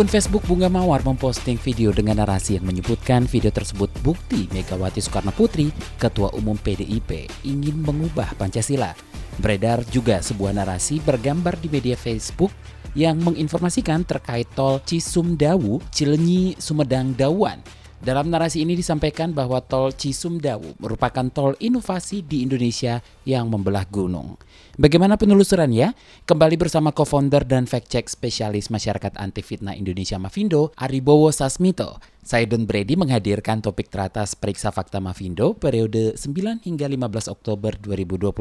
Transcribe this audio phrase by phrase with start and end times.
[0.00, 5.28] Akun Facebook Bunga Mawar memposting video dengan narasi yang menyebutkan video tersebut bukti Megawati Soekarno
[5.28, 5.68] Putri,
[6.00, 8.96] Ketua Umum PDIP, ingin mengubah Pancasila.
[9.44, 12.48] Beredar juga sebuah narasi bergambar di media Facebook
[12.96, 17.60] yang menginformasikan terkait tol Cisumdawu, Cilenyi, Sumedang, Dawan.
[18.00, 24.40] Dalam narasi ini disampaikan bahwa tol Cisumdawu merupakan tol inovasi di Indonesia yang membelah gunung.
[24.80, 25.92] Bagaimana penelusurannya?
[26.24, 32.00] Kembali bersama co-founder dan fact-check spesialis masyarakat anti fitnah Indonesia Mavindo, Aribowo Sasmito.
[32.24, 38.32] Saya Don Brady menghadirkan topik teratas periksa fakta Mavindo periode 9 hingga 15 Oktober 2021.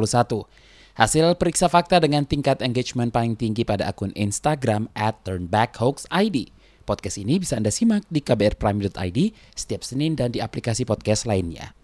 [0.96, 6.56] Hasil periksa fakta dengan tingkat engagement paling tinggi pada akun Instagram at turnbackhoaxid.
[6.90, 9.20] Podcast ini bisa Anda simak di kbrprime.id
[9.54, 11.78] setiap Senin dan di aplikasi podcast lainnya.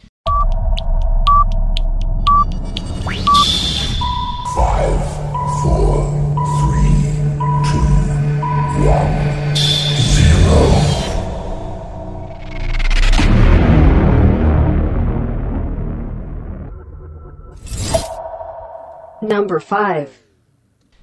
[19.21, 20.24] Number 5.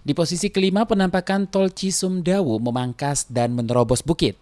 [0.02, 4.34] Di posisi kelima penampakan tol Cisumdawu memangkas dan menerobos bukit.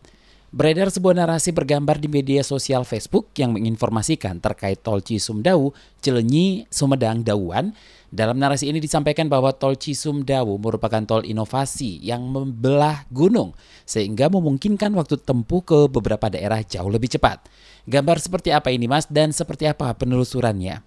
[0.56, 7.20] Beredar sebuah narasi bergambar di media sosial Facebook yang menginformasikan terkait tol Cisumdawu, Cilenyi, Sumedang,
[7.20, 7.76] Dawuan.
[8.08, 13.52] Dalam narasi ini disampaikan bahwa tol Cisumdawu merupakan tol inovasi yang membelah gunung
[13.84, 17.36] sehingga memungkinkan waktu tempuh ke beberapa daerah jauh lebih cepat.
[17.84, 20.80] Gambar seperti apa ini Mas dan seperti apa penelusurannya?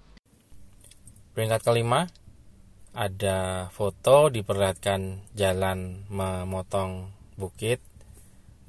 [1.37, 2.09] Peringkat kelima,
[2.93, 7.81] ada foto diperlihatkan jalan memotong bukit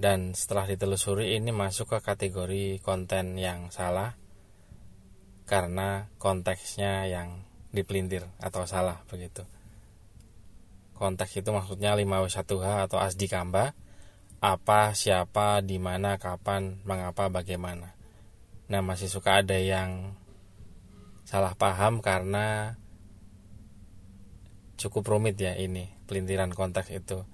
[0.01, 4.17] dan setelah ditelusuri ini masuk ke kategori konten yang salah
[5.45, 9.45] karena konteksnya yang dipelintir atau salah begitu.
[10.97, 13.77] Konteks itu maksudnya 5W1H atau asdi kamba
[14.45, 17.97] apa, siapa, di mana, kapan, mengapa, bagaimana.
[18.69, 20.13] Nah, masih suka ada yang
[21.25, 22.77] salah paham karena
[24.77, 27.25] cukup rumit ya ini pelintiran konteks itu.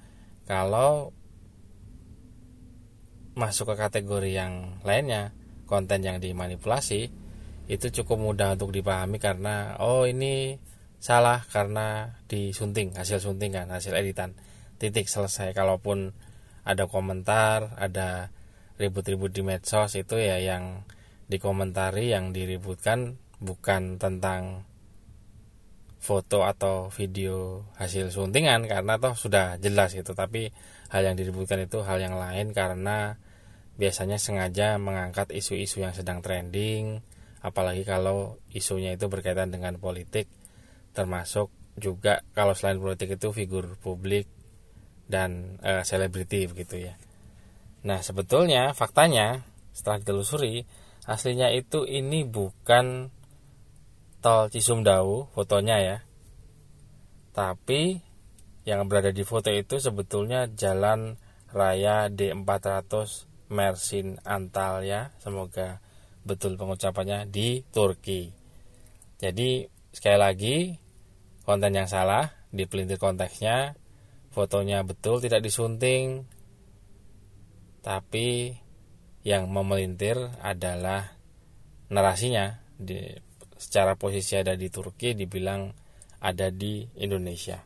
[0.45, 1.15] Kalau
[3.39, 5.33] masuk ke kategori yang lainnya,
[5.65, 7.09] konten yang dimanipulasi,
[7.71, 10.59] itu cukup mudah untuk dipahami karena oh ini
[11.01, 14.37] salah karena disunting, hasil suntingan, hasil editan.
[14.81, 15.53] Titik selesai.
[15.53, 16.13] Kalaupun
[16.65, 18.33] ada komentar, ada
[18.81, 20.89] ribut-ribut di medsos itu ya yang
[21.29, 24.65] dikomentari yang diributkan bukan tentang
[26.01, 30.17] foto atau video hasil suntingan karena toh sudah jelas gitu.
[30.17, 30.49] Tapi
[30.89, 33.21] hal yang diributkan itu hal yang lain karena
[33.77, 37.01] biasanya sengaja mengangkat isu-isu yang sedang trending
[37.41, 40.29] apalagi kalau isunya itu berkaitan dengan politik
[40.93, 41.49] termasuk
[41.81, 44.29] juga kalau selain politik itu figur publik
[45.09, 46.95] dan selebriti uh, begitu ya.
[47.89, 50.69] Nah sebetulnya faktanya setelah ditelusuri
[51.09, 53.09] aslinya itu ini bukan
[54.21, 55.97] tol Cisumdawu fotonya ya.
[57.33, 58.01] Tapi
[58.69, 61.17] yang berada di foto itu sebetulnya jalan
[61.51, 65.11] raya D400 Mersin Antalya.
[65.19, 65.83] Semoga
[66.23, 68.31] betul pengucapannya di Turki.
[69.19, 70.57] Jadi sekali lagi
[71.43, 73.75] konten yang salah dipelintir konteksnya,
[74.31, 76.29] fotonya betul tidak disunting.
[77.81, 78.53] Tapi
[79.25, 81.17] yang memelintir adalah
[81.89, 83.30] narasinya di
[83.61, 85.69] secara posisi ada di Turki dibilang
[86.25, 87.61] ada di Indonesia.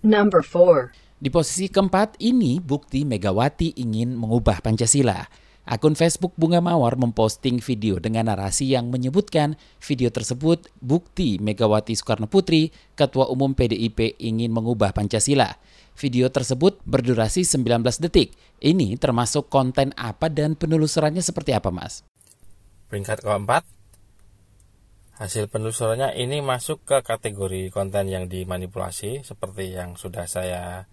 [0.00, 1.20] Number 4.
[1.20, 5.20] Di posisi keempat ini bukti Megawati ingin mengubah Pancasila.
[5.68, 12.24] Akun Facebook Bunga Mawar memposting video dengan narasi yang menyebutkan video tersebut bukti Megawati Soekarno
[12.24, 15.52] Putri, Ketua Umum PDIP ingin mengubah Pancasila.
[16.00, 18.32] Video tersebut berdurasi 19 detik.
[18.56, 22.00] Ini termasuk konten apa dan penelusurannya seperti apa, Mas?
[22.88, 23.62] Peringkat keempat,
[25.20, 30.88] hasil penelusurannya ini masuk ke kategori konten yang dimanipulasi seperti yang sudah saya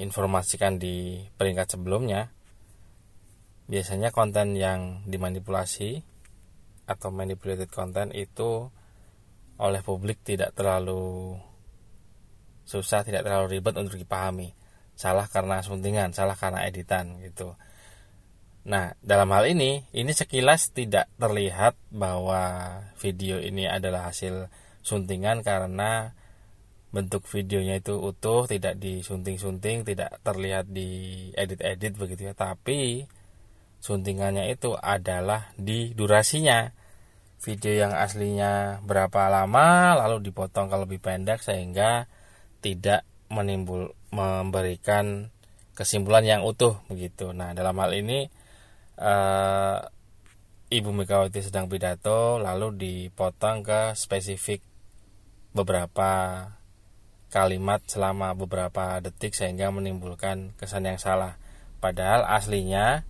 [0.00, 2.32] informasikan di peringkat sebelumnya.
[3.68, 6.00] Biasanya konten yang dimanipulasi
[6.88, 8.72] atau manipulated content itu
[9.60, 11.36] oleh publik tidak terlalu
[12.64, 14.56] susah tidak terlalu ribet untuk dipahami.
[14.96, 17.52] Salah karena suntingan salah karena editan gitu
[18.62, 24.46] Nah, dalam hal ini, ini sekilas tidak terlihat bahwa video ini adalah hasil
[24.86, 26.14] suntingan karena
[26.94, 32.34] bentuk videonya itu utuh, tidak disunting-sunting, tidak terlihat di edit-edit begitu ya.
[32.38, 33.02] Tapi
[33.82, 36.70] suntingannya itu adalah di durasinya.
[37.42, 42.06] Video yang aslinya berapa lama lalu dipotong ke lebih pendek sehingga
[42.62, 45.34] tidak menimbul memberikan
[45.74, 47.34] kesimpulan yang utuh begitu.
[47.34, 48.30] Nah, dalam hal ini
[48.98, 49.78] uh,
[50.72, 54.64] Ibu Megawati sedang pidato lalu dipotong ke spesifik
[55.52, 56.48] beberapa
[57.32, 61.40] kalimat selama beberapa detik sehingga menimbulkan kesan yang salah.
[61.80, 63.04] Padahal aslinya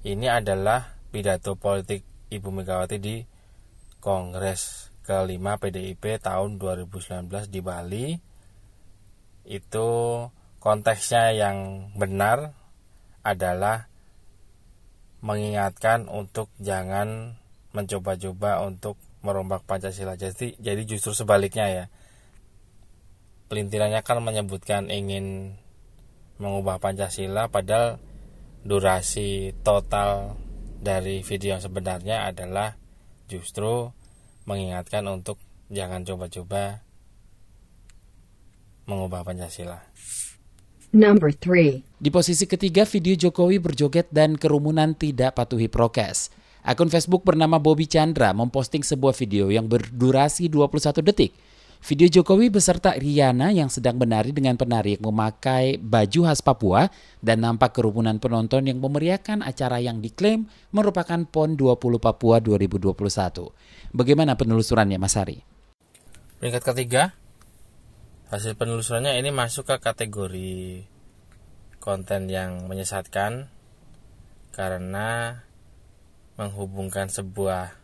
[0.00, 3.20] ini adalah pidato politik Ibu Megawati di
[4.00, 8.06] Kongres kelima PDIP tahun 2019 di Bali.
[9.44, 9.88] Itu
[10.62, 12.56] konteksnya yang benar
[13.20, 13.89] adalah
[15.20, 17.36] mengingatkan untuk jangan
[17.76, 20.16] mencoba-coba untuk merombak Pancasila.
[20.16, 21.84] Jadi jadi justru sebaliknya ya.
[23.52, 25.58] Pelintirannya kan menyebutkan ingin
[26.40, 28.00] mengubah Pancasila padahal
[28.64, 30.38] durasi total
[30.80, 32.76] dari video yang sebenarnya adalah
[33.28, 33.92] justru
[34.48, 35.36] mengingatkan untuk
[35.68, 36.80] jangan coba-coba
[38.88, 39.84] mengubah Pancasila.
[40.90, 42.02] Number 3.
[42.02, 46.34] Di posisi ketiga, video Jokowi berjoget dan kerumunan tidak patuhi prokes.
[46.66, 51.30] Akun Facebook bernama Bobby Chandra memposting sebuah video yang berdurasi 21 detik.
[51.86, 56.90] Video Jokowi beserta Riana yang sedang menari dengan penari yang memakai baju khas Papua
[57.22, 62.98] dan nampak kerumunan penonton yang memeriahkan acara yang diklaim merupakan PON 20 Papua 2021.
[63.94, 65.38] Bagaimana penelusurannya Mas Hari?
[66.42, 67.14] Peringkat ketiga,
[68.30, 70.86] hasil penelusurannya ini masuk ke kategori
[71.82, 73.50] konten yang menyesatkan
[74.54, 75.42] karena
[76.38, 77.74] menghubungkan sebuah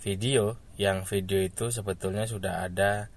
[0.00, 3.12] video yang video itu sebetulnya sudah ada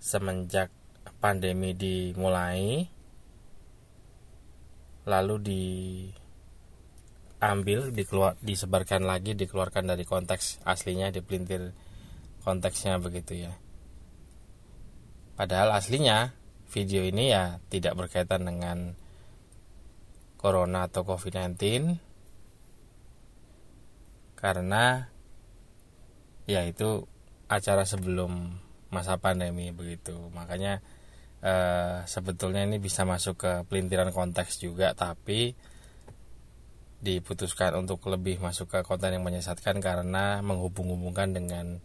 [0.00, 0.72] semenjak
[1.20, 2.88] pandemi dimulai
[5.04, 5.36] lalu
[7.36, 11.76] diambil dikeluar disebarkan lagi dikeluarkan dari konteks aslinya dipelintir
[12.48, 13.52] konteksnya begitu ya
[15.42, 16.38] Padahal aslinya
[16.70, 18.94] video ini ya tidak berkaitan dengan
[20.38, 21.58] corona atau COVID-19
[24.38, 25.10] karena
[26.46, 27.10] ya itu
[27.50, 28.54] acara sebelum
[28.94, 30.30] masa pandemi begitu.
[30.30, 30.78] Makanya
[31.42, 35.58] eh, sebetulnya ini bisa masuk ke pelintiran konteks juga tapi
[37.02, 41.82] diputuskan untuk lebih masuk ke konten yang menyesatkan karena menghubung-hubungkan dengan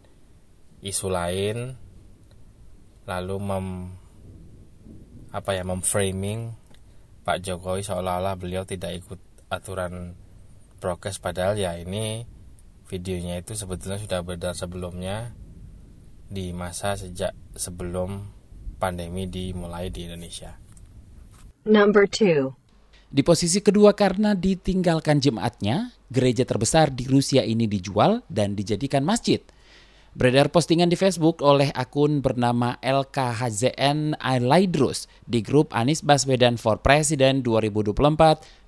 [0.78, 1.87] isu lain
[3.08, 3.66] lalu mem
[5.32, 6.52] apa ya memframing
[7.24, 10.16] Pak Jokowi seolah-olah beliau tidak ikut aturan
[10.80, 12.28] prokes padahal ya ini
[12.88, 15.32] videonya itu sebetulnya sudah beredar sebelumnya
[16.28, 18.28] di masa sejak sebelum
[18.76, 20.56] pandemi dimulai di Indonesia.
[21.68, 23.08] Number 2.
[23.08, 29.40] Di posisi kedua karena ditinggalkan jemaatnya, gereja terbesar di Rusia ini dijual dan dijadikan masjid–
[30.18, 37.38] Beredar postingan di Facebook oleh akun bernama LKHZN Laidrus di grup Anies Baswedan for President
[37.46, 38.66] 2024-2029.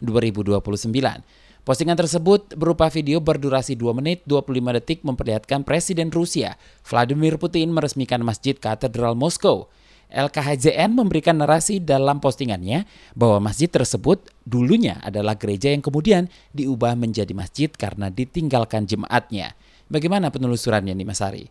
[1.66, 6.54] Postingan tersebut berupa video berdurasi 2 menit 25 detik memperlihatkan Presiden Rusia
[6.86, 9.66] Vladimir Putin meresmikan Masjid Katedral Moskow.
[10.06, 12.86] LKHZN memberikan narasi dalam postingannya
[13.18, 19.58] bahwa masjid tersebut dulunya adalah gereja yang kemudian diubah menjadi masjid karena ditinggalkan jemaatnya.
[19.90, 21.50] Bagaimana penelusurannya nih Mas Ari?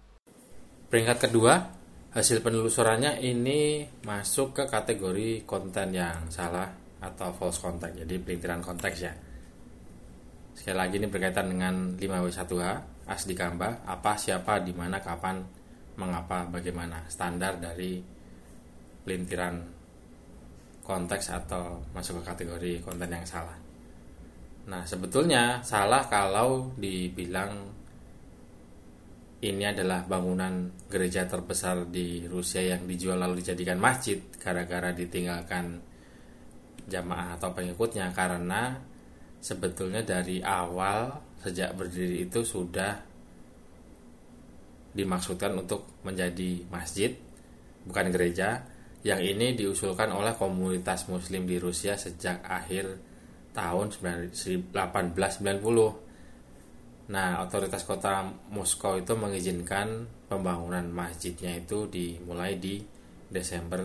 [0.87, 1.59] Peringkat kedua,
[2.15, 6.71] hasil penelusurannya ini masuk ke kategori konten yang salah
[7.03, 9.11] atau false content, jadi pelintiran konteks ya.
[10.55, 12.63] Sekali lagi ini berkaitan dengan 5W1H,
[13.11, 15.43] asli kamba, apa, siapa, di mana, kapan,
[15.99, 17.99] mengapa, bagaimana, standar dari
[19.03, 19.55] pelintiran
[20.87, 23.59] konteks atau masuk ke kategori konten yang salah.
[24.71, 27.78] Nah, sebetulnya salah kalau dibilang
[29.39, 35.79] ini adalah bangunan gereja terbesar di Rusia yang dijual lalu dijadikan masjid gara-gara ditinggalkan
[36.91, 38.11] jamaah atau pengikutnya.
[38.11, 38.75] Karena
[39.39, 42.99] sebetulnya dari awal sejak berdiri itu sudah
[44.91, 47.15] dimaksudkan untuk menjadi masjid
[47.87, 48.67] bukan gereja.
[49.07, 52.99] Yang ini diusulkan oleh komunitas muslim di Rusia sejak akhir
[53.55, 56.08] tahun 1890
[57.09, 58.21] Nah, otoritas kota
[58.53, 62.85] Moskow itu mengizinkan pembangunan masjidnya itu dimulai di
[63.25, 63.81] Desember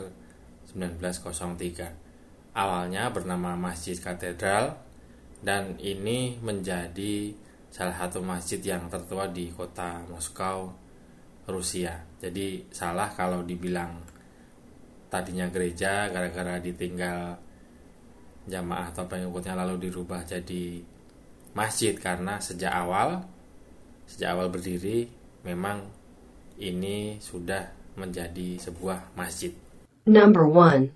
[0.68, 2.52] 1903.
[2.52, 4.76] Awalnya bernama Masjid Katedral,
[5.44, 7.32] dan ini menjadi
[7.68, 10.72] salah satu masjid yang tertua di kota Moskow,
[11.44, 12.00] Rusia.
[12.20, 14.00] Jadi salah kalau dibilang
[15.12, 17.36] tadinya gereja gara-gara ditinggal
[18.48, 20.93] jamaah atau pengikutnya lalu dirubah jadi
[21.54, 23.22] masjid karena sejak awal
[24.04, 25.08] sejak awal berdiri
[25.46, 25.86] memang
[26.60, 29.54] ini sudah menjadi sebuah masjid.
[30.04, 30.90] Number 1.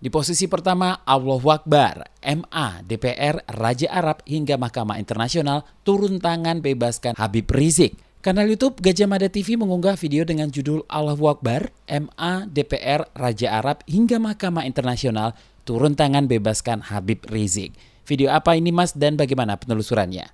[0.00, 7.20] Di posisi pertama, Allahu Akbar, MA, DPR, Raja Arab hingga Mahkamah Internasional turun tangan bebaskan
[7.20, 8.00] Habib Rizik.
[8.24, 13.84] Kanal YouTube Gajah Mada TV mengunggah video dengan judul Allahu Akbar, MA, DPR, Raja Arab
[13.84, 15.36] hingga Mahkamah Internasional
[15.68, 17.76] turun tangan bebaskan Habib Rizik.
[18.10, 20.26] Video apa ini Mas dan bagaimana penelusurannya?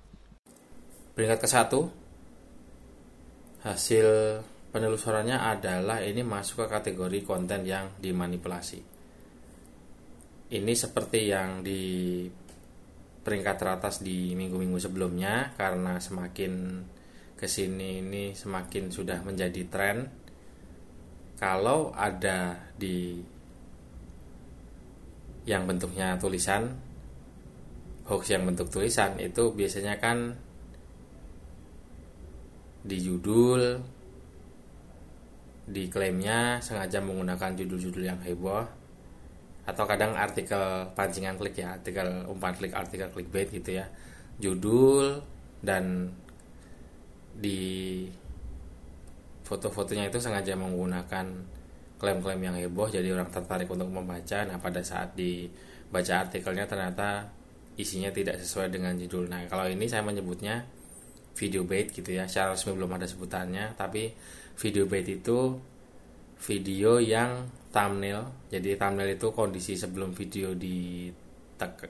[1.13, 1.85] Peringkat ke satu,
[3.61, 4.41] hasil
[4.73, 8.81] penelusurannya adalah ini masuk ke kategori konten yang dimanipulasi.
[10.57, 12.25] Ini seperti yang di
[13.21, 16.81] peringkat teratas di minggu-minggu sebelumnya karena semakin
[17.37, 19.97] ke sini ini semakin sudah menjadi tren.
[21.37, 23.21] Kalau ada di
[25.45, 26.86] yang bentuknya tulisan
[28.07, 30.39] hoax yang bentuk tulisan itu biasanya kan
[32.87, 33.83] di judul
[35.67, 38.63] di klaimnya sengaja menggunakan judul-judul yang heboh
[39.67, 43.85] atau kadang artikel pancingan klik ya artikel umpan klik artikel clickbait gitu ya.
[44.39, 45.19] Judul
[45.59, 46.07] dan
[47.35, 48.07] di
[49.43, 51.27] foto-fotonya itu sengaja menggunakan
[51.99, 54.47] klaim-klaim yang heboh jadi orang tertarik untuk membaca.
[54.47, 57.27] Nah pada saat dibaca artikelnya ternyata
[57.77, 60.65] isinya tidak sesuai dengan judul nah kalau ini saya menyebutnya
[61.37, 64.09] video bait gitu ya secara resmi belum ada sebutannya tapi
[64.57, 65.53] video bait itu
[66.41, 68.49] video yang thumbnail.
[68.49, 71.09] Jadi thumbnail itu kondisi sebelum video di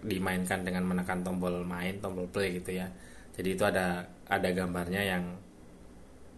[0.08, 2.88] dimainkan dengan menekan tombol main, tombol play gitu ya.
[3.36, 5.24] Jadi itu ada ada gambarnya yang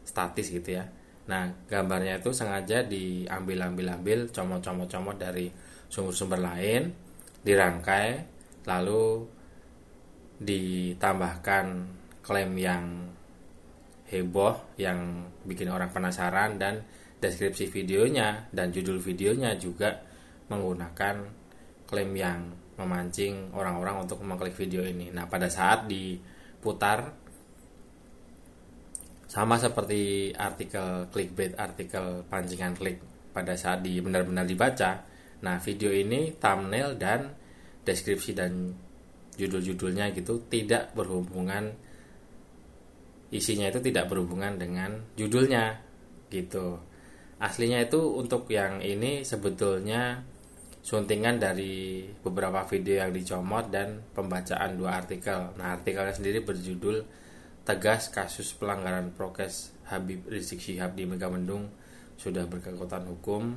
[0.05, 0.85] statis gitu ya.
[1.29, 5.45] Nah, gambarnya itu sengaja diambil-ambil-ambil, comot-comot-comot dari
[5.85, 6.89] sumber-sumber lain,
[7.45, 8.25] dirangkai,
[8.65, 9.29] lalu
[10.39, 11.65] ditambahkan
[12.23, 12.85] klaim yang
[14.09, 16.81] heboh yang bikin orang penasaran dan
[17.19, 19.99] deskripsi videonya dan judul videonya juga
[20.49, 21.15] menggunakan
[21.85, 22.39] klaim yang
[22.79, 25.11] memancing orang-orang untuk mengklik video ini.
[25.11, 27.11] Nah, pada saat diputar
[29.29, 32.97] sama seperti artikel clickbait, artikel pancingan klik
[33.29, 35.05] pada saat di benar-benar dibaca.
[35.45, 37.29] Nah, video ini thumbnail dan
[37.83, 38.73] deskripsi dan
[39.39, 41.71] judul-judulnya gitu tidak berhubungan
[43.31, 45.79] isinya itu tidak berhubungan dengan judulnya
[46.33, 46.81] gitu.
[47.39, 50.19] Aslinya itu untuk yang ini sebetulnya
[50.83, 55.55] suntingan dari beberapa video yang dicomot dan pembacaan dua artikel.
[55.55, 57.05] Nah artikelnya sendiri berjudul
[57.63, 61.69] tegas kasus pelanggaran prokes Habib Rizik Syihab di Megamendung
[62.17, 63.55] sudah berkekuatan hukum.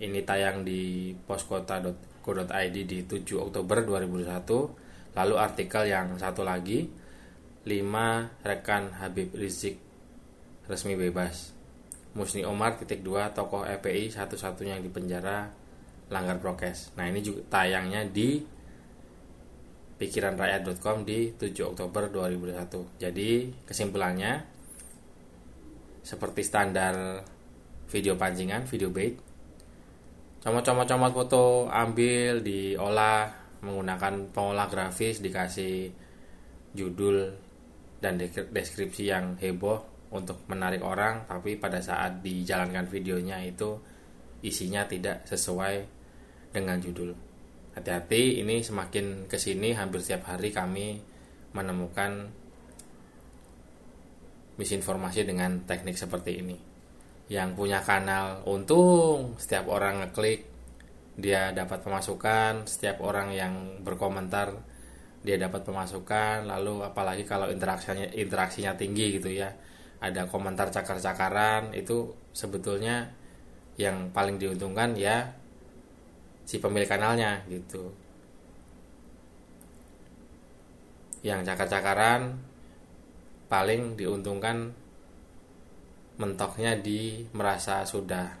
[0.00, 6.86] Ini tayang di poskota.co.id di 7 Oktober 2001 lalu artikel yang satu lagi
[7.66, 9.76] 5 rekan Habib Rizik
[10.70, 11.52] resmi bebas.
[12.14, 15.50] Musni Omar titik 2 tokoh FPI satu-satunya yang dipenjara
[16.10, 16.90] langgar prokes.
[16.98, 18.42] Nah, ini juga tayangnya di
[20.00, 22.98] pikiranrakyat.com di 7 Oktober 2021.
[22.98, 23.30] Jadi,
[23.62, 24.42] kesimpulannya
[26.02, 27.22] seperti standar
[27.86, 29.14] video pancingan, video bait.
[30.42, 35.92] Comot-comot-comot foto ambil, diolah menggunakan pengolah grafis, dikasih
[36.72, 37.30] judul
[38.00, 38.16] dan
[38.50, 43.78] deskripsi yang heboh untuk menarik orang tapi pada saat dijalankan videonya itu
[44.42, 45.84] isinya tidak sesuai
[46.50, 47.14] dengan judul.
[47.76, 50.98] Hati-hati ini semakin ke sini hampir setiap hari kami
[51.54, 52.26] menemukan
[54.58, 56.56] misinformasi dengan teknik seperti ini.
[57.30, 60.50] Yang punya kanal untung setiap orang ngeklik
[61.20, 64.56] dia dapat pemasukan setiap orang yang berkomentar
[65.20, 66.48] dia dapat pemasukan.
[66.48, 69.52] Lalu apalagi kalau interaksinya interaksinya tinggi gitu ya
[70.00, 73.12] ada komentar cakar-cakaran itu sebetulnya
[73.76, 75.28] yang paling diuntungkan ya
[76.48, 77.92] si pemilik kanalnya gitu.
[81.20, 82.40] Yang cakar-cakaran
[83.52, 84.72] paling diuntungkan
[86.16, 88.40] mentoknya di merasa sudah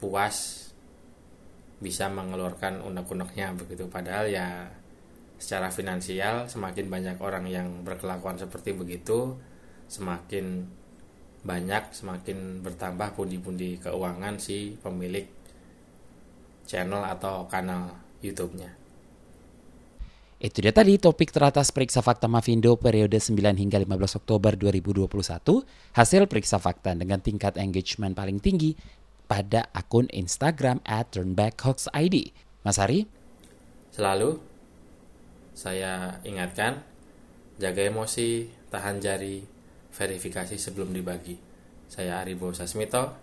[0.00, 0.65] puas
[1.76, 4.72] bisa mengeluarkan unek-uneknya begitu padahal ya
[5.36, 9.36] secara finansial semakin banyak orang yang berkelakuan seperti begitu
[9.86, 10.64] semakin
[11.46, 15.28] banyak semakin bertambah pundi-pundi keuangan si pemilik
[16.66, 18.74] channel atau kanal YouTube-nya.
[20.36, 25.08] Itu dia tadi topik teratas periksa fakta Mavindo periode 9 hingga 15 Oktober 2021,
[25.96, 28.76] hasil periksa fakta dengan tingkat engagement paling tinggi
[29.26, 32.32] pada akun Instagram at turnbackhoaxid.
[32.62, 33.06] Mas Hari?
[33.94, 34.38] Selalu
[35.56, 36.82] saya ingatkan,
[37.56, 39.40] jaga emosi, tahan jari,
[39.94, 41.38] verifikasi sebelum dibagi.
[41.86, 43.16] Saya Aribo Sasmito,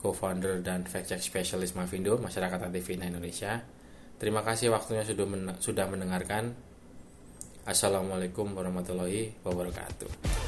[0.00, 3.62] co-founder dan fact-check specialist Mavindo, Masyarakat ATV Indonesia.
[4.18, 6.50] Terima kasih waktunya sudah men sudah mendengarkan.
[7.62, 10.47] Assalamualaikum warahmatullahi wabarakatuh.